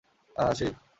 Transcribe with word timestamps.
আহ, 0.35 0.51
sheet! 0.53 0.73